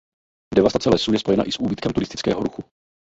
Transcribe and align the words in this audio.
Devastace 0.55 0.89
lesů 0.89 1.13
je 1.13 1.19
spojena 1.19 1.43
i 1.47 1.51
s 1.51 1.59
úbytkem 1.59 1.93
turistického 1.93 2.39
ruchu. 2.43 2.61